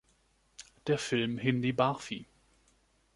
Der 0.87 0.97
Film 0.97 1.37
Hindi 1.37 1.73
Barfi! 1.73 2.25